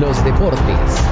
los 0.00 0.24
deportes. 0.24 1.04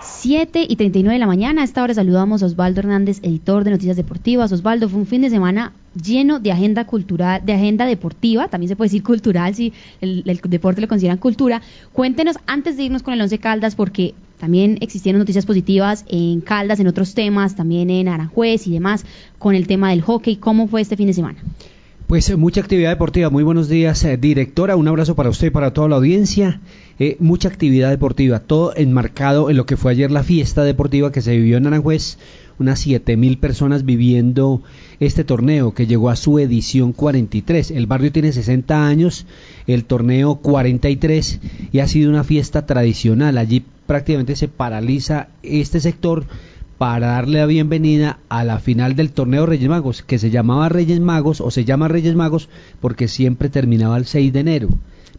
7 0.00 0.66
y 0.68 0.76
39 0.76 1.14
de 1.14 1.18
la 1.18 1.26
mañana. 1.26 1.62
A 1.62 1.64
esta 1.64 1.82
hora 1.82 1.94
saludamos 1.94 2.42
a 2.42 2.46
Osvaldo 2.46 2.80
Hernández, 2.80 3.20
editor 3.22 3.64
de 3.64 3.70
Noticias 3.70 3.96
Deportivas. 3.96 4.52
Osvaldo, 4.52 4.88
fue 4.88 5.00
un 5.00 5.06
fin 5.06 5.22
de 5.22 5.30
semana 5.30 5.72
lleno 6.00 6.38
de 6.38 6.52
agenda 6.52 6.84
cultural, 6.86 7.44
de 7.44 7.54
agenda 7.54 7.86
deportiva, 7.86 8.48
también 8.48 8.68
se 8.68 8.76
puede 8.76 8.88
decir 8.88 9.02
cultural 9.02 9.54
si 9.54 9.72
el, 10.00 10.22
deporte 10.24 10.80
lo 10.80 10.88
consideran 10.88 11.18
cultura. 11.18 11.62
Cuéntenos 11.92 12.38
antes 12.46 12.76
de 12.76 12.84
irnos 12.84 13.02
con 13.02 13.14
el 13.14 13.20
Once 13.20 13.38
Caldas, 13.38 13.74
porque 13.74 14.14
también 14.38 14.78
existieron 14.80 15.18
noticias 15.18 15.46
positivas 15.46 16.04
en 16.08 16.40
Caldas, 16.40 16.78
en 16.78 16.88
otros 16.88 17.14
temas, 17.14 17.56
también 17.56 17.88
en 17.90 18.08
Aranjuez 18.08 18.66
y 18.66 18.72
demás, 18.72 19.06
con 19.38 19.54
el 19.54 19.66
tema 19.66 19.90
del 19.90 20.02
hockey. 20.02 20.36
¿Cómo 20.36 20.68
fue 20.68 20.82
este 20.82 20.96
fin 20.96 21.06
de 21.06 21.14
semana? 21.14 21.38
Pues 22.12 22.28
eh, 22.28 22.36
mucha 22.36 22.60
actividad 22.60 22.90
deportiva. 22.90 23.30
Muy 23.30 23.42
buenos 23.42 23.70
días, 23.70 24.04
eh, 24.04 24.18
directora. 24.18 24.76
Un 24.76 24.86
abrazo 24.86 25.14
para 25.14 25.30
usted 25.30 25.46
y 25.46 25.50
para 25.50 25.72
toda 25.72 25.88
la 25.88 25.96
audiencia. 25.96 26.60
Eh, 26.98 27.16
mucha 27.20 27.48
actividad 27.48 27.88
deportiva, 27.88 28.40
todo 28.40 28.74
enmarcado 28.76 29.48
en 29.48 29.56
lo 29.56 29.64
que 29.64 29.78
fue 29.78 29.92
ayer 29.92 30.10
la 30.10 30.22
fiesta 30.22 30.62
deportiva 30.62 31.10
que 31.10 31.22
se 31.22 31.34
vivió 31.34 31.56
en 31.56 31.68
Aranjuez. 31.68 32.18
Unas 32.58 32.80
siete 32.80 33.16
mil 33.16 33.38
personas 33.38 33.86
viviendo 33.86 34.62
este 35.00 35.24
torneo 35.24 35.72
que 35.72 35.86
llegó 35.86 36.10
a 36.10 36.16
su 36.16 36.38
edición 36.38 36.92
43. 36.92 37.70
El 37.70 37.86
barrio 37.86 38.12
tiene 38.12 38.30
60 38.30 38.86
años, 38.86 39.24
el 39.66 39.86
torneo 39.86 40.34
43 40.34 41.40
y 41.72 41.78
ha 41.78 41.88
sido 41.88 42.10
una 42.10 42.24
fiesta 42.24 42.66
tradicional. 42.66 43.38
Allí 43.38 43.64
prácticamente 43.86 44.36
se 44.36 44.48
paraliza 44.48 45.28
este 45.42 45.80
sector 45.80 46.26
para 46.82 47.06
darle 47.06 47.38
la 47.38 47.46
bienvenida 47.46 48.18
a 48.28 48.42
la 48.42 48.58
final 48.58 48.96
del 48.96 49.12
torneo 49.12 49.46
Reyes 49.46 49.68
Magos, 49.68 50.02
que 50.02 50.18
se 50.18 50.30
llamaba 50.30 50.68
Reyes 50.68 50.98
Magos 50.98 51.40
o 51.40 51.52
se 51.52 51.64
llama 51.64 51.86
Reyes 51.86 52.16
Magos 52.16 52.48
porque 52.80 53.06
siempre 53.06 53.48
terminaba 53.50 53.96
el 53.96 54.04
6 54.04 54.32
de 54.32 54.40
enero. 54.40 54.68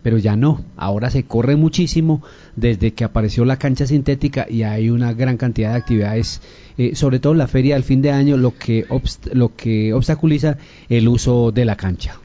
Pero 0.01 0.17
ya 0.17 0.35
no, 0.35 0.65
ahora 0.75 1.09
se 1.09 1.23
corre 1.23 1.55
muchísimo 1.55 2.21
desde 2.57 2.91
que 2.91 3.05
apareció 3.05 3.45
la 3.45 3.59
cancha 3.59 3.87
sintética 3.87 4.45
y 4.49 4.63
hay 4.63 4.89
una 4.89 5.13
gran 5.13 5.37
cantidad 5.37 5.71
de 5.71 5.77
actividades, 5.77 6.41
eh, 6.77 6.97
sobre 6.97 7.19
todo 7.19 7.33
la 7.33 7.47
feria 7.47 7.75
del 7.75 7.85
fin 7.85 8.01
de 8.01 8.11
año, 8.11 8.35
lo 8.35 8.57
que, 8.57 8.85
lo 9.31 9.55
que 9.55 9.93
obstaculiza 9.93 10.57
el 10.89 11.07
uso 11.07 11.53
de 11.53 11.63
la 11.63 11.77
cancha. 11.77 12.19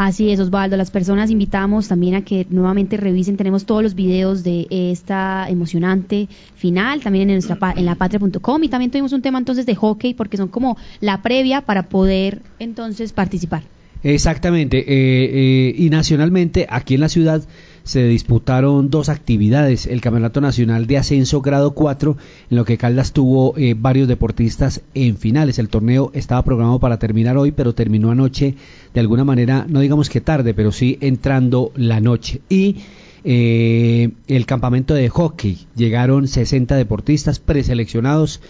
Así 0.00 0.30
es, 0.30 0.38
Osvaldo. 0.38 0.76
Las 0.76 0.92
personas 0.92 1.28
invitamos 1.28 1.88
también 1.88 2.14
a 2.14 2.22
que 2.22 2.46
nuevamente 2.50 2.96
revisen. 2.96 3.36
Tenemos 3.36 3.66
todos 3.66 3.82
los 3.82 3.96
videos 3.96 4.44
de 4.44 4.68
esta 4.70 5.48
emocionante 5.50 6.28
final, 6.54 7.00
también 7.00 7.30
en, 7.30 7.34
nuestra, 7.34 7.58
en 7.74 7.84
lapatria.com. 7.84 8.62
Y 8.62 8.68
también 8.68 8.92
tuvimos 8.92 9.12
un 9.12 9.22
tema 9.22 9.40
entonces 9.40 9.66
de 9.66 9.74
hockey, 9.74 10.14
porque 10.14 10.36
son 10.36 10.46
como 10.50 10.76
la 11.00 11.20
previa 11.20 11.62
para 11.62 11.88
poder 11.88 12.42
entonces 12.60 13.12
participar. 13.12 13.64
Exactamente. 14.04 14.78
Eh, 14.78 14.84
eh, 14.86 15.74
y 15.76 15.90
nacionalmente, 15.90 16.68
aquí 16.70 16.94
en 16.94 17.00
la 17.00 17.08
ciudad, 17.08 17.42
se 17.88 18.06
disputaron 18.06 18.90
dos 18.90 19.08
actividades, 19.08 19.86
el 19.86 20.02
Campeonato 20.02 20.42
Nacional 20.42 20.86
de 20.86 20.98
Ascenso 20.98 21.40
Grado 21.40 21.70
4, 21.70 22.18
en 22.50 22.56
lo 22.58 22.66
que 22.66 22.76
Caldas 22.76 23.14
tuvo 23.14 23.56
eh, 23.56 23.74
varios 23.74 24.06
deportistas 24.08 24.82
en 24.92 25.16
finales. 25.16 25.58
El 25.58 25.70
torneo 25.70 26.10
estaba 26.12 26.44
programado 26.44 26.80
para 26.80 26.98
terminar 26.98 27.38
hoy, 27.38 27.50
pero 27.50 27.74
terminó 27.74 28.10
anoche 28.10 28.56
de 28.92 29.00
alguna 29.00 29.24
manera, 29.24 29.64
no 29.66 29.80
digamos 29.80 30.10
que 30.10 30.20
tarde, 30.20 30.52
pero 30.52 30.70
sí 30.70 30.98
entrando 31.00 31.72
la 31.76 31.98
noche. 31.98 32.42
Y 32.50 32.76
eh, 33.24 34.10
el 34.26 34.44
campamento 34.44 34.92
de 34.92 35.08
hockey, 35.08 35.56
llegaron 35.74 36.28
60 36.28 36.76
deportistas 36.76 37.38
preseleccionados 37.38 38.42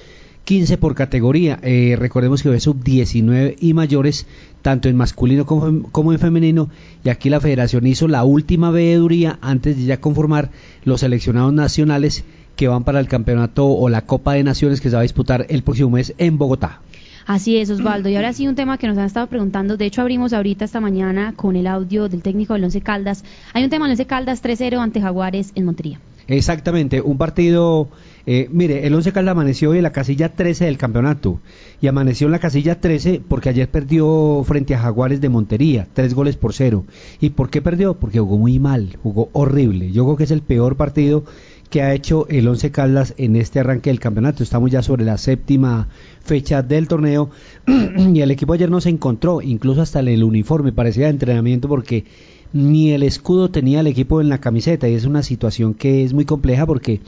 15 0.48 0.78
por 0.78 0.94
categoría. 0.94 1.58
Eh, 1.62 1.94
recordemos 1.98 2.42
que 2.42 2.48
ve 2.48 2.58
sub-19 2.58 3.56
y 3.60 3.74
mayores, 3.74 4.26
tanto 4.62 4.88
en 4.88 4.96
masculino 4.96 5.44
como, 5.44 6.12
en 6.14 6.18
femenino. 6.18 6.70
Y 7.04 7.10
aquí 7.10 7.28
la 7.28 7.38
federación 7.38 7.86
hizo 7.86 8.08
la 8.08 8.24
última 8.24 8.70
veeduría 8.70 9.38
antes 9.42 9.76
de 9.76 9.84
ya 9.84 10.00
conformar 10.00 10.50
los 10.84 11.00
seleccionados 11.00 11.52
nacionales 11.52 12.24
que 12.56 12.66
van 12.66 12.84
para 12.84 12.98
el 12.98 13.08
campeonato 13.08 13.66
o 13.66 13.90
la 13.90 14.06
Copa 14.06 14.32
de 14.32 14.42
Naciones 14.42 14.80
que 14.80 14.88
se 14.88 14.96
va 14.96 15.00
a 15.00 15.02
disputar 15.02 15.44
el 15.50 15.62
próximo 15.62 15.90
mes 15.90 16.14
en 16.16 16.38
Bogotá. 16.38 16.80
Así 17.26 17.58
es, 17.58 17.68
Osvaldo. 17.68 18.08
Y 18.08 18.16
ahora 18.16 18.32
sí, 18.32 18.48
un 18.48 18.54
tema 18.54 18.78
que 18.78 18.86
nos 18.86 18.96
han 18.96 19.04
estado 19.04 19.26
preguntando. 19.26 19.76
De 19.76 19.84
hecho, 19.84 20.00
abrimos 20.00 20.32
ahorita 20.32 20.64
esta 20.64 20.80
mañana 20.80 21.34
con 21.36 21.56
el 21.56 21.66
audio 21.66 22.08
del 22.08 22.22
técnico 22.22 22.54
del 22.54 22.64
Once 22.64 22.80
Caldas. 22.80 23.22
Hay 23.52 23.64
un 23.64 23.68
tema 23.68 23.84
en 23.84 23.90
Once 23.90 24.06
Caldas 24.06 24.42
3-0 24.42 24.78
ante 24.78 25.02
Jaguares 25.02 25.52
en 25.56 25.66
Montería. 25.66 26.00
Exactamente, 26.28 27.00
un 27.00 27.16
partido, 27.16 27.88
eh, 28.30 28.46
mire, 28.52 28.86
el 28.86 28.94
Once 28.94 29.10
Caldas 29.10 29.32
amaneció 29.32 29.70
hoy 29.70 29.78
en 29.78 29.84
la 29.84 29.92
casilla 29.92 30.28
13 30.28 30.66
del 30.66 30.76
campeonato 30.76 31.40
y 31.80 31.86
amaneció 31.86 32.26
en 32.26 32.32
la 32.32 32.38
casilla 32.38 32.78
13 32.78 33.22
porque 33.26 33.48
ayer 33.48 33.70
perdió 33.70 34.44
frente 34.44 34.74
a 34.74 34.80
Jaguares 34.80 35.22
de 35.22 35.30
Montería, 35.30 35.88
tres 35.94 36.12
goles 36.12 36.36
por 36.36 36.52
cero. 36.52 36.84
¿Y 37.22 37.30
por 37.30 37.48
qué 37.48 37.62
perdió? 37.62 37.94
Porque 37.94 38.20
jugó 38.20 38.36
muy 38.36 38.58
mal, 38.58 38.98
jugó 39.02 39.30
horrible. 39.32 39.92
Yo 39.92 40.04
creo 40.04 40.18
que 40.18 40.24
es 40.24 40.30
el 40.30 40.42
peor 40.42 40.76
partido 40.76 41.24
que 41.70 41.80
ha 41.80 41.94
hecho 41.94 42.28
el 42.28 42.46
Once 42.46 42.70
Caldas 42.70 43.14
en 43.16 43.34
este 43.34 43.60
arranque 43.60 43.88
del 43.88 43.98
campeonato. 43.98 44.42
Estamos 44.42 44.70
ya 44.70 44.82
sobre 44.82 45.06
la 45.06 45.16
séptima 45.16 45.88
fecha 46.22 46.60
del 46.60 46.86
torneo 46.86 47.30
y 47.66 48.20
el 48.20 48.30
equipo 48.30 48.52
ayer 48.52 48.70
no 48.70 48.82
se 48.82 48.90
encontró, 48.90 49.40
incluso 49.40 49.80
hasta 49.80 50.00
el 50.00 50.22
uniforme 50.22 50.72
parecía 50.72 51.04
de 51.04 51.12
entrenamiento 51.12 51.66
porque 51.66 52.04
ni 52.52 52.92
el 52.92 53.04
escudo 53.04 53.50
tenía 53.50 53.80
el 53.80 53.86
equipo 53.86 54.20
en 54.20 54.28
la 54.28 54.38
camiseta 54.38 54.86
y 54.86 54.92
es 54.92 55.06
una 55.06 55.22
situación 55.22 55.72
que 55.72 56.04
es 56.04 56.12
muy 56.12 56.26
compleja 56.26 56.66
porque 56.66 57.00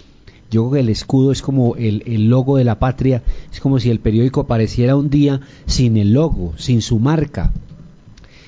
yo 0.51 0.63
creo 0.63 0.73
que 0.73 0.81
el 0.81 0.89
escudo 0.89 1.33
es 1.33 1.43
como 1.43 1.77
el, 1.77 2.03
el, 2.07 2.29
logo 2.29 2.57
de 2.57 2.65
la 2.65 2.79
patria, 2.79 3.23
es 3.53 3.61
como 3.61 3.79
si 3.79 3.91
el 3.91 4.01
periódico 4.01 4.43
apareciera 4.43 4.97
un 4.97 5.11
día 5.11 5.41
sin 5.67 5.97
el 5.97 6.13
logo, 6.13 6.55
sin 6.57 6.83
su 6.83 6.99
marca. 6.99 7.53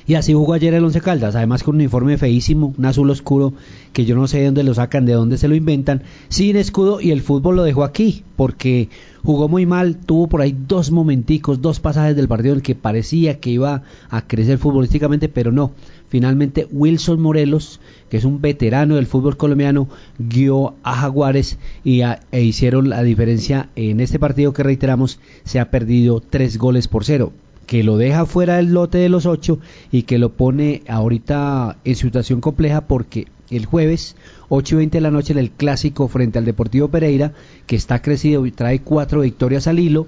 Y 0.06 0.14
así 0.14 0.32
jugó 0.32 0.54
ayer 0.54 0.74
el 0.74 0.84
Once 0.84 1.00
Caldas, 1.00 1.36
además 1.36 1.62
con 1.62 1.76
un 1.76 1.82
uniforme 1.82 2.18
feísimo, 2.18 2.74
un 2.76 2.84
azul 2.84 3.08
oscuro, 3.10 3.52
que 3.92 4.04
yo 4.04 4.16
no 4.16 4.26
sé 4.26 4.38
de 4.38 4.46
dónde 4.46 4.64
lo 4.64 4.74
sacan, 4.74 5.06
de 5.06 5.12
dónde 5.12 5.38
se 5.38 5.48
lo 5.48 5.54
inventan, 5.54 6.02
sin 6.28 6.56
escudo, 6.56 7.00
y 7.00 7.12
el 7.12 7.22
fútbol 7.22 7.56
lo 7.56 7.62
dejó 7.62 7.84
aquí, 7.84 8.24
porque 8.34 8.88
jugó 9.22 9.48
muy 9.48 9.66
mal, 9.66 9.96
tuvo 9.96 10.26
por 10.26 10.40
ahí 10.40 10.56
dos 10.66 10.90
momenticos, 10.90 11.62
dos 11.62 11.78
pasajes 11.78 12.16
del 12.16 12.28
partido 12.28 12.54
en 12.54 12.60
que 12.60 12.74
parecía 12.74 13.38
que 13.38 13.50
iba 13.50 13.82
a 14.10 14.26
crecer 14.26 14.58
futbolísticamente, 14.58 15.28
pero 15.28 15.52
no. 15.52 15.72
Finalmente 16.08 16.66
Wilson 16.70 17.20
Morelos, 17.20 17.80
que 18.10 18.16
es 18.16 18.24
un 18.24 18.40
veterano 18.40 18.96
del 18.96 19.06
fútbol 19.06 19.36
colombiano, 19.36 19.88
guió 20.18 20.74
a 20.82 20.94
Jaguares 20.96 21.58
y 21.84 22.02
e 22.02 22.42
hicieron 22.42 22.90
la 22.90 23.02
diferencia 23.02 23.70
en 23.76 24.00
este 24.00 24.18
partido 24.18 24.52
que 24.52 24.62
reiteramos, 24.62 25.20
se 25.44 25.60
ha 25.60 25.70
perdido 25.70 26.20
tres 26.20 26.58
goles 26.58 26.88
por 26.88 27.04
cero 27.04 27.32
que 27.66 27.82
lo 27.82 27.96
deja 27.96 28.26
fuera 28.26 28.56
del 28.56 28.72
lote 28.72 28.98
de 28.98 29.08
los 29.08 29.26
ocho 29.26 29.58
y 29.90 30.02
que 30.02 30.18
lo 30.18 30.32
pone 30.32 30.82
ahorita 30.88 31.78
en 31.84 31.96
situación 31.96 32.40
compleja 32.40 32.82
porque 32.82 33.26
el 33.50 33.66
jueves 33.66 34.16
8 34.48 34.74
y 34.74 34.78
20 34.78 34.98
de 34.98 35.02
la 35.02 35.10
noche 35.10 35.32
en 35.32 35.38
el 35.38 35.50
clásico 35.50 36.08
frente 36.08 36.38
al 36.38 36.44
Deportivo 36.44 36.88
Pereira, 36.88 37.32
que 37.66 37.76
está 37.76 38.02
crecido 38.02 38.44
y 38.46 38.50
trae 38.50 38.80
cuatro 38.80 39.20
victorias 39.20 39.66
al 39.66 39.78
hilo, 39.78 40.06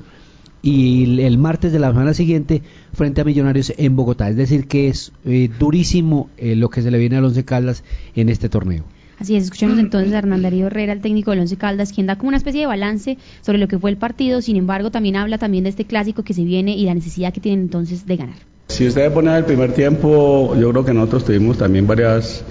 y 0.63 1.21
el 1.21 1.37
martes 1.37 1.73
de 1.73 1.79
la 1.79 1.89
semana 1.89 2.15
siguiente 2.15 2.63
frente 2.95 3.21
a 3.21 3.25
Millonarios 3.25 3.75
en 3.77 3.97
Bogotá. 3.97 4.31
Es 4.31 4.37
decir, 4.37 4.67
que 4.67 4.89
es 4.89 5.13
eh, 5.27 5.51
durísimo 5.59 6.31
eh, 6.39 6.57
lo 6.57 6.71
que 6.71 6.81
se 6.81 6.91
le 6.91 6.99
viene 6.99 7.17
al 7.17 7.25
Once 7.27 7.45
Caldas 7.45 7.85
en 8.15 8.31
este 8.31 8.49
torneo. 8.49 8.85
Así 9.19 9.37
es, 9.37 9.45
escuchemos 9.45 9.79
entonces 9.79 10.13
a 10.13 10.19
Hernán 10.19 10.43
Darío 10.43 10.67
Herrera, 10.67 10.93
el 10.93 11.01
técnico 11.01 11.31
del 11.31 11.41
Once 11.41 11.57
Caldas, 11.57 11.93
quien 11.93 12.07
da 12.07 12.17
como 12.17 12.29
una 12.29 12.37
especie 12.37 12.61
de 12.61 12.67
balance 12.67 13.17
sobre 13.43 13.59
lo 13.59 13.69
que 13.69 13.79
fue 13.79 13.91
el 13.91 13.97
partido, 13.97 14.43
sin 14.43 14.57
embargo 14.57 14.91
también 14.91 15.17
habla 15.17 15.39
también 15.39 15.65
de 15.65 15.71
este 15.71 15.85
clásico 15.85 16.25
que 16.25 16.35
se 16.35 16.45
viene 16.45 16.77
y 16.77 16.85
la 16.85 16.95
necesidad 16.95 17.33
que 17.33 17.41
tienen 17.41 17.61
entonces 17.61 18.07
de 18.07 18.17
ganar. 18.17 18.37
Si 18.69 18.87
ustedes 18.87 19.13
ponen 19.13 19.35
el 19.35 19.45
primer 19.45 19.73
tiempo, 19.73 20.57
yo 20.59 20.71
creo 20.71 20.85
que 20.85 20.95
nosotros 20.95 21.25
tuvimos 21.27 21.59
también 21.59 21.87
varias 21.87 22.45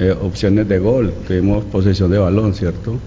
eh, 0.00 0.10
opciones 0.10 0.68
de 0.68 0.78
gol, 0.78 1.12
tuvimos 1.26 1.64
posesión 1.64 2.10
de 2.10 2.18
balón, 2.18 2.54
¿cierto? 2.54 2.98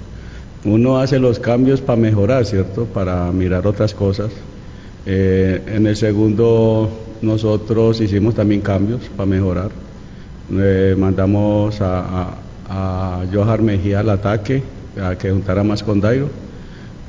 Uno 0.63 0.97
hace 0.97 1.19
los 1.19 1.39
cambios 1.39 1.81
para 1.81 1.99
mejorar, 1.99 2.45
¿cierto? 2.45 2.85
Para 2.85 3.31
mirar 3.31 3.67
otras 3.67 3.93
cosas. 3.93 4.31
Eh, 5.05 5.61
en 5.67 5.85
el 5.85 5.95
segundo 5.95 6.89
nosotros 7.21 7.99
hicimos 8.01 8.35
también 8.35 8.61
cambios 8.61 9.01
para 9.15 9.27
mejorar. 9.27 9.71
Eh, 10.51 10.95
mandamos 10.97 11.81
a 11.81 11.99
a 11.99 12.35
Johar 12.67 13.61
Mejía 13.61 13.99
al 13.99 14.09
ataque, 14.09 14.63
a 15.01 15.15
que 15.15 15.31
juntara 15.31 15.63
más 15.63 15.83
con 15.83 16.01
Dairo, 16.01 16.29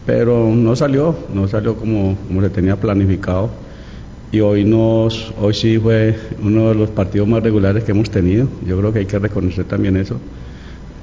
pero 0.05 0.49
no 0.55 0.77
salió, 0.77 1.15
no 1.33 1.49
salió 1.49 1.77
como, 1.77 2.17
como 2.29 2.43
se 2.43 2.51
tenía 2.51 2.77
planificado. 2.77 3.51
Y 4.33 4.41
hoy, 4.41 4.65
nos, 4.65 5.33
hoy 5.41 5.55
sí 5.55 5.79
fue 5.79 6.19
uno 6.43 6.69
de 6.69 6.75
los 6.75 6.91
partidos 6.91 7.29
más 7.29 7.43
regulares 7.43 7.85
que 7.85 7.93
hemos 7.93 8.11
tenido, 8.11 8.49
yo 8.67 8.79
creo 8.79 8.93
que 8.93 9.01
hay 9.01 9.07
que 9.07 9.19
reconocer 9.19 9.65
también 9.65 9.97
eso. 9.97 10.17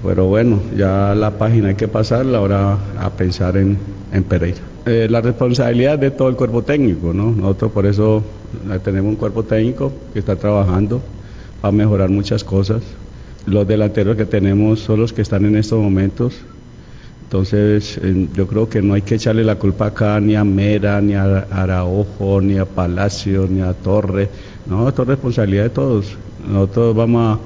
Pero 0.04 0.26
bueno, 0.26 0.60
ya 0.76 1.16
la 1.16 1.32
página 1.32 1.70
hay 1.70 1.76
que 1.76 1.88
pasarla 1.88 2.40
ahora 2.40 2.78
a 3.00 3.10
pensar 3.12 3.56
en, 3.56 3.78
en 4.12 4.24
Pereira. 4.24 4.60
Eh, 4.86 5.08
la 5.10 5.22
responsabilidad 5.22 5.98
de 5.98 6.12
todo 6.12 6.28
el 6.28 6.36
cuerpo 6.36 6.62
técnico, 6.62 7.14
¿no? 7.14 7.32
Nosotros 7.32 7.72
por 7.72 7.86
eso 7.86 8.22
tenemos 8.84 9.12
un 9.12 9.16
cuerpo 9.16 9.44
técnico 9.44 9.94
que 10.12 10.20
está 10.20 10.36
trabajando 10.36 11.02
para 11.62 11.72
mejorar 11.72 12.10
muchas 12.10 12.44
cosas 12.44 12.84
los 13.46 13.68
delanteros 13.68 14.16
que 14.16 14.26
tenemos 14.26 14.80
son 14.80 15.00
los 15.00 15.14
que 15.14 15.22
están 15.22 15.46
en 15.46 15.56
estos 15.56 15.80
momentos. 15.82 16.40
Entonces, 17.24 18.00
yo 18.36 18.48
creo 18.48 18.70
que 18.70 18.82
no 18.82 18.94
hay 18.94 19.02
que 19.02 19.16
echarle 19.16 19.44
la 19.44 19.56
culpa 19.56 19.88
acá 19.88 20.20
ni 20.20 20.36
a 20.36 20.44
Mera, 20.44 21.02
ni 21.02 21.16
a 21.16 21.48
Araojo, 21.50 22.40
ni 22.42 22.58
a 22.58 22.66
Palacio, 22.66 23.48
ni 23.50 23.62
a 23.62 23.74
Torre. 23.74 24.30
No, 24.68 24.88
esto 24.88 25.02
es 25.02 25.08
responsabilidad 25.08 25.64
de 25.64 25.70
todos. 25.72 26.16
Nosotros 26.48 26.96
vamos 26.96 27.40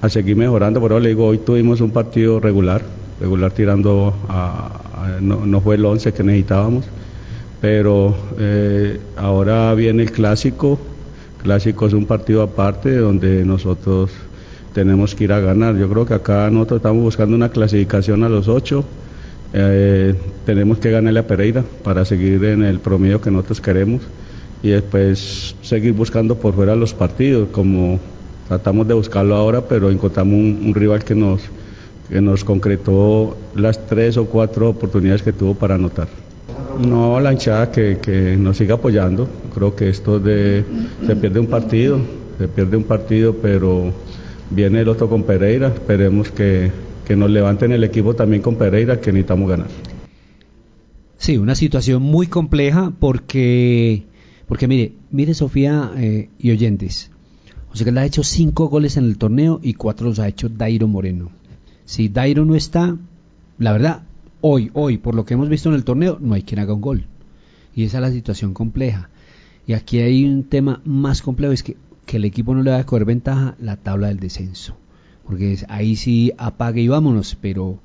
a 0.00 0.08
seguir 0.08 0.36
mejorando. 0.36 0.80
Por 0.80 0.92
eso 0.92 1.00
le 1.00 1.10
digo, 1.10 1.26
hoy 1.26 1.38
tuvimos 1.38 1.80
un 1.80 1.90
partido 1.90 2.40
regular, 2.40 2.82
regular 3.20 3.52
tirando 3.52 4.14
a, 4.28 5.18
no, 5.20 5.44
no, 5.44 5.60
fue 5.60 5.74
el 5.74 5.84
11 5.84 6.12
que 6.12 6.22
necesitábamos, 6.22 6.86
pero 7.60 8.16
eh, 8.38 8.98
ahora 9.16 9.74
viene 9.74 10.04
el 10.04 10.12
clásico. 10.12 10.78
Clásico 11.42 11.86
es 11.86 11.92
un 11.92 12.06
partido 12.06 12.42
aparte 12.42 12.96
donde 12.96 13.44
nosotros 13.44 14.10
tenemos 14.78 15.16
que 15.16 15.24
ir 15.24 15.32
a 15.32 15.40
ganar. 15.40 15.76
Yo 15.76 15.88
creo 15.88 16.06
que 16.06 16.14
acá 16.14 16.48
nosotros 16.52 16.78
estamos 16.78 17.02
buscando 17.02 17.34
una 17.34 17.48
clasificación 17.48 18.22
a 18.22 18.28
los 18.28 18.46
ocho. 18.46 18.84
Eh, 19.52 20.14
tenemos 20.46 20.78
que 20.78 20.92
ganarle 20.92 21.18
a 21.18 21.26
Pereira 21.26 21.64
para 21.82 22.04
seguir 22.04 22.44
en 22.44 22.62
el 22.62 22.78
promedio 22.78 23.20
que 23.20 23.28
nosotros 23.28 23.60
queremos 23.60 24.02
y 24.62 24.68
después 24.68 25.56
seguir 25.62 25.94
buscando 25.94 26.36
por 26.36 26.54
fuera 26.54 26.76
los 26.76 26.94
partidos, 26.94 27.48
como 27.50 27.98
tratamos 28.46 28.86
de 28.86 28.94
buscarlo 28.94 29.34
ahora, 29.34 29.62
pero 29.62 29.90
encontramos 29.90 30.34
un, 30.34 30.72
rival 30.76 31.02
que 31.02 31.16
nos, 31.16 31.40
que 32.08 32.20
nos 32.20 32.44
concretó 32.44 33.36
las 33.56 33.84
tres 33.84 34.16
o 34.16 34.26
cuatro 34.26 34.68
oportunidades 34.70 35.22
que 35.22 35.32
tuvo 35.32 35.56
para 35.56 35.74
anotar. 35.74 36.06
No, 36.86 37.18
la 37.18 37.32
hinchada 37.32 37.72
que, 37.72 37.98
que 38.00 38.36
nos 38.36 38.56
siga 38.56 38.76
apoyando. 38.76 39.28
Creo 39.52 39.74
que 39.74 39.88
esto 39.88 40.20
de 40.20 40.64
se 41.04 41.16
pierde 41.16 41.40
un 41.40 41.48
partido, 41.48 41.98
se 42.38 42.46
pierde 42.46 42.76
un 42.76 42.84
partido, 42.84 43.34
pero 43.42 43.92
viene 44.50 44.80
el 44.80 44.88
otro 44.88 45.08
con 45.08 45.24
Pereira. 45.24 45.68
Esperemos 45.68 46.30
que, 46.30 46.70
que 47.06 47.16
nos 47.16 47.30
levanten 47.30 47.72
el 47.72 47.84
equipo 47.84 48.14
también 48.14 48.42
con 48.42 48.56
Pereira, 48.56 49.00
que 49.00 49.12
necesitamos 49.12 49.48
ganar. 49.48 49.68
Sí, 51.16 51.36
una 51.36 51.54
situación 51.54 52.02
muy 52.02 52.28
compleja 52.28 52.92
porque 52.98 54.04
porque 54.48 54.66
mire, 54.66 54.92
mire 55.10 55.34
Sofía 55.34 55.92
eh, 55.96 56.30
y 56.38 56.50
oyentes, 56.50 57.10
José 57.68 57.84
Carlos 57.84 58.02
ha 58.02 58.06
hecho 58.06 58.24
cinco 58.24 58.68
goles 58.68 58.96
en 58.96 59.04
el 59.04 59.18
torneo 59.18 59.60
y 59.62 59.74
cuatro 59.74 60.08
los 60.08 60.18
ha 60.18 60.26
hecho 60.26 60.48
Dairo 60.48 60.88
Moreno. 60.88 61.30
Si 61.84 62.08
Dairo 62.08 62.46
no 62.46 62.54
está, 62.54 62.96
la 63.58 63.72
verdad, 63.72 64.02
hoy, 64.40 64.70
hoy, 64.72 64.96
por 64.96 65.14
lo 65.14 65.26
que 65.26 65.34
hemos 65.34 65.50
visto 65.50 65.68
en 65.68 65.74
el 65.74 65.84
torneo, 65.84 66.18
no 66.20 66.32
hay 66.32 66.42
quien 66.42 66.60
haga 66.60 66.72
un 66.72 66.80
gol. 66.80 67.04
Y 67.74 67.84
esa 67.84 67.98
es 67.98 68.02
la 68.02 68.10
situación 68.10 68.54
compleja. 68.54 69.10
Y 69.66 69.74
aquí 69.74 69.98
hay 69.98 70.24
un 70.24 70.44
tema 70.44 70.80
más 70.86 71.20
complejo, 71.20 71.52
es 71.52 71.62
que, 71.62 71.76
que 72.08 72.16
el 72.16 72.24
equipo 72.24 72.54
no 72.54 72.62
le 72.62 72.70
va 72.70 72.78
a 72.78 72.86
coger 72.86 73.04
ventaja 73.04 73.54
la 73.60 73.76
tabla 73.76 74.08
del 74.08 74.18
descenso. 74.18 74.74
Porque 75.26 75.58
ahí 75.68 75.94
sí 75.94 76.32
apague 76.38 76.80
y 76.80 76.88
vámonos, 76.88 77.36
pero 77.40 77.78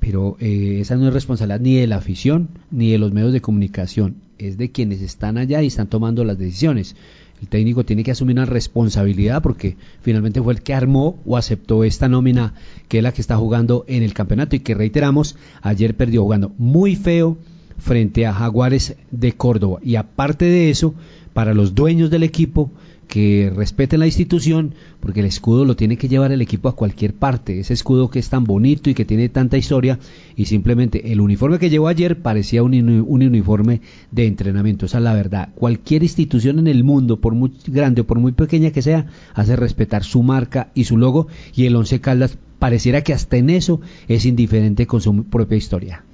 pero 0.00 0.36
eh, 0.40 0.78
esa 0.80 0.96
no 0.96 1.08
es 1.08 1.12
responsabilidad 1.12 1.60
ni 1.60 1.76
de 1.76 1.86
la 1.86 1.96
afición 1.96 2.48
ni 2.70 2.90
de 2.90 2.98
los 2.98 3.12
medios 3.12 3.32
de 3.32 3.40
comunicación, 3.40 4.16
es 4.38 4.56
de 4.56 4.70
quienes 4.70 5.02
están 5.02 5.36
allá 5.36 5.62
y 5.62 5.66
están 5.66 5.88
tomando 5.88 6.24
las 6.24 6.38
decisiones. 6.38 6.96
El 7.40 7.48
técnico 7.48 7.84
tiene 7.84 8.02
que 8.02 8.12
asumir 8.12 8.36
una 8.36 8.46
responsabilidad 8.46 9.42
porque 9.42 9.76
finalmente 10.00 10.40
fue 10.40 10.54
el 10.54 10.62
que 10.62 10.72
armó 10.72 11.18
o 11.26 11.36
aceptó 11.36 11.84
esta 11.84 12.08
nómina 12.08 12.54
que 12.88 12.98
es 12.98 13.02
la 13.02 13.12
que 13.12 13.20
está 13.20 13.36
jugando 13.36 13.84
en 13.88 14.02
el 14.02 14.14
campeonato 14.14 14.56
y 14.56 14.60
que 14.60 14.74
reiteramos, 14.74 15.36
ayer 15.60 15.94
perdió 15.96 16.22
jugando 16.22 16.52
muy 16.56 16.96
feo 16.96 17.36
frente 17.76 18.24
a 18.24 18.32
Jaguares 18.32 18.96
de 19.10 19.32
Córdoba. 19.32 19.80
Y 19.82 19.96
aparte 19.96 20.46
de 20.46 20.70
eso, 20.70 20.94
para 21.34 21.52
los 21.52 21.74
dueños 21.74 22.08
del 22.08 22.22
equipo, 22.22 22.70
que 23.08 23.52
respeten 23.54 24.00
la 24.00 24.06
institución, 24.06 24.74
porque 25.00 25.20
el 25.20 25.26
escudo 25.26 25.64
lo 25.64 25.76
tiene 25.76 25.96
que 25.96 26.08
llevar 26.08 26.32
el 26.32 26.40
equipo 26.40 26.68
a 26.68 26.76
cualquier 26.76 27.14
parte, 27.14 27.60
ese 27.60 27.74
escudo 27.74 28.10
que 28.10 28.18
es 28.18 28.28
tan 28.28 28.44
bonito 28.44 28.90
y 28.90 28.94
que 28.94 29.04
tiene 29.04 29.28
tanta 29.28 29.56
historia, 29.56 29.98
y 30.36 30.46
simplemente 30.46 31.12
el 31.12 31.20
uniforme 31.20 31.58
que 31.58 31.70
llevó 31.70 31.88
ayer 31.88 32.20
parecía 32.20 32.62
un, 32.62 32.74
un 32.74 33.22
uniforme 33.22 33.80
de 34.10 34.26
entrenamiento, 34.26 34.86
esa 34.86 34.98
es 34.98 35.04
la 35.04 35.14
verdad. 35.14 35.50
Cualquier 35.54 36.02
institución 36.02 36.58
en 36.58 36.66
el 36.66 36.84
mundo, 36.84 37.20
por 37.20 37.34
muy 37.34 37.52
grande 37.66 38.00
o 38.00 38.06
por 38.06 38.18
muy 38.18 38.32
pequeña 38.32 38.70
que 38.70 38.82
sea, 38.82 39.06
hace 39.34 39.56
respetar 39.56 40.04
su 40.04 40.22
marca 40.22 40.70
y 40.74 40.84
su 40.84 40.96
logo, 40.96 41.28
y 41.54 41.66
el 41.66 41.76
Once 41.76 42.00
Caldas 42.00 42.38
pareciera 42.58 43.02
que 43.02 43.12
hasta 43.12 43.36
en 43.36 43.50
eso 43.50 43.80
es 44.08 44.26
indiferente 44.26 44.86
con 44.86 45.00
su 45.00 45.24
propia 45.24 45.56
historia. 45.56 46.04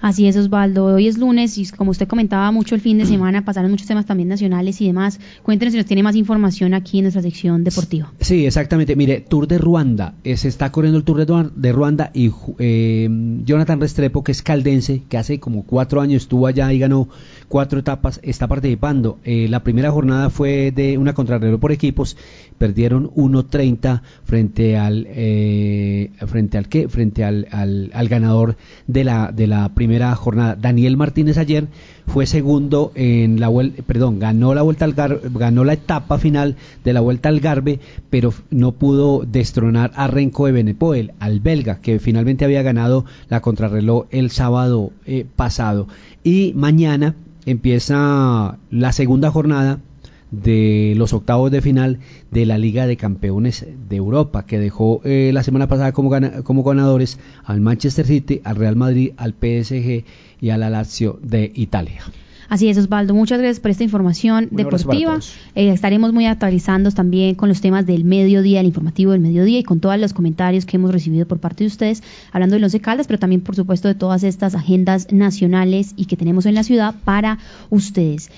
Así 0.00 0.26
es, 0.26 0.36
Osvaldo. 0.36 0.84
Hoy 0.86 1.08
es 1.08 1.18
lunes 1.18 1.58
y 1.58 1.66
como 1.70 1.90
usted 1.90 2.06
comentaba 2.06 2.50
mucho 2.50 2.74
el 2.74 2.80
fin 2.80 2.98
de 2.98 3.06
semana, 3.06 3.44
pasaron 3.44 3.70
muchos 3.70 3.86
temas 3.86 4.06
también 4.06 4.28
nacionales 4.28 4.80
y 4.80 4.86
demás. 4.86 5.20
Cuéntenos 5.42 5.72
si 5.72 5.78
nos 5.78 5.86
tiene 5.86 6.02
más 6.02 6.16
información 6.16 6.74
aquí 6.74 6.98
en 6.98 7.04
nuestra 7.04 7.22
sección 7.22 7.64
deportiva. 7.64 8.12
Sí, 8.20 8.46
exactamente. 8.46 8.96
Mire, 8.96 9.20
Tour 9.20 9.48
de 9.48 9.58
Ruanda. 9.58 10.14
Eh, 10.24 10.36
se 10.36 10.48
está 10.48 10.70
corriendo 10.70 10.98
el 10.98 11.04
Tour 11.04 11.26
de 11.54 11.72
Ruanda 11.72 12.10
y 12.14 12.30
eh, 12.58 13.08
Jonathan 13.44 13.80
Restrepo, 13.80 14.22
que 14.22 14.32
es 14.32 14.42
caldense, 14.42 15.02
que 15.08 15.18
hace 15.18 15.40
como 15.40 15.64
cuatro 15.64 16.00
años 16.00 16.22
estuvo 16.22 16.46
allá 16.46 16.72
y 16.72 16.78
ganó 16.78 17.08
cuatro 17.48 17.78
etapas, 17.78 18.20
está 18.22 18.48
participando. 18.48 19.18
Eh, 19.24 19.46
la 19.48 19.62
primera 19.62 19.90
jornada 19.90 20.30
fue 20.30 20.72
de 20.72 20.98
una 20.98 21.14
contrarreloj 21.14 21.60
por 21.60 21.72
equipos. 21.72 22.16
Perdieron 22.58 23.10
1.30 23.10 24.00
frente 24.24 24.76
al 24.78 25.06
frente 26.26 26.58
al 26.58 26.68
qué? 26.68 26.88
Frente 26.88 27.22
al, 27.22 27.46
al, 27.50 27.90
al 27.92 28.08
ganador 28.08 28.56
de 28.86 29.04
la 29.04 29.30
de 29.30 29.46
la 29.46 29.74
primera 29.74 29.85
primera 29.86 30.16
jornada. 30.16 30.56
Daniel 30.56 30.96
Martínez 30.96 31.38
ayer 31.38 31.68
fue 32.08 32.26
segundo 32.26 32.90
en 32.96 33.38
la 33.38 33.48
perdón, 33.86 34.18
ganó 34.18 34.52
la 34.52 34.62
vuelta 34.62 34.84
al 34.84 34.94
ganó 34.94 35.62
la 35.62 35.74
etapa 35.74 36.18
final 36.18 36.56
de 36.82 36.92
la 36.92 37.00
vuelta 37.00 37.28
al 37.28 37.38
Garbe, 37.38 37.78
pero 38.10 38.34
no 38.50 38.72
pudo 38.72 39.24
destronar 39.24 39.92
a 39.94 40.08
Renko 40.08 40.46
de 40.46 40.52
Benepoel, 40.52 41.12
al 41.20 41.38
belga, 41.38 41.80
que 41.80 42.00
finalmente 42.00 42.44
había 42.44 42.62
ganado 42.62 43.04
la 43.28 43.40
contrarreloj 43.40 44.06
el 44.10 44.32
sábado 44.32 44.90
eh, 45.06 45.24
pasado. 45.36 45.86
Y 46.24 46.52
mañana 46.56 47.14
empieza 47.44 48.58
la 48.70 48.92
segunda 48.92 49.30
jornada 49.30 49.78
de 50.30 50.94
los 50.96 51.12
octavos 51.12 51.50
de 51.50 51.62
final 51.62 51.98
de 52.30 52.46
la 52.46 52.58
Liga 52.58 52.86
de 52.86 52.96
Campeones 52.96 53.66
de 53.88 53.96
Europa, 53.96 54.46
que 54.46 54.58
dejó 54.58 55.00
eh, 55.04 55.30
la 55.32 55.42
semana 55.42 55.68
pasada 55.68 55.92
como, 55.92 56.10
como 56.42 56.62
ganadores 56.62 57.18
al 57.44 57.60
Manchester 57.60 58.06
City, 58.06 58.40
al 58.44 58.56
Real 58.56 58.76
Madrid, 58.76 59.12
al 59.16 59.32
PSG 59.32 60.04
y 60.40 60.50
al 60.50 60.60
Lazio 60.60 61.18
de 61.22 61.52
Italia. 61.54 62.02
Así 62.48 62.68
es, 62.68 62.78
Osvaldo. 62.78 63.14
Muchas 63.14 63.38
gracias 63.38 63.60
por 63.60 63.70
esta 63.70 63.84
información 63.84 64.48
deportiva. 64.50 65.18
Eh, 65.54 65.70
estaremos 65.70 66.12
muy 66.12 66.26
actualizando 66.26 66.90
también 66.92 67.34
con 67.34 67.48
los 67.48 67.60
temas 67.60 67.86
del 67.86 68.04
mediodía, 68.04 68.60
el 68.60 68.66
informativo 68.66 69.12
del 69.12 69.20
mediodía 69.20 69.58
y 69.58 69.62
con 69.62 69.80
todos 69.80 69.98
los 69.98 70.12
comentarios 70.12 70.64
que 70.64 70.76
hemos 70.76 70.92
recibido 70.92 71.26
por 71.26 71.38
parte 71.38 71.64
de 71.64 71.68
ustedes, 71.68 72.02
hablando 72.32 72.54
de 72.54 72.60
los 72.60 72.72
de 72.72 72.80
Caldas, 72.80 73.06
pero 73.06 73.18
también, 73.18 73.40
por 73.40 73.56
supuesto, 73.56 73.88
de 73.88 73.94
todas 73.94 74.22
estas 74.22 74.54
agendas 74.54 75.12
nacionales 75.12 75.94
y 75.96 76.06
que 76.06 76.16
tenemos 76.16 76.46
en 76.46 76.54
la 76.54 76.62
ciudad 76.62 76.94
para 77.04 77.38
ustedes. 77.70 78.30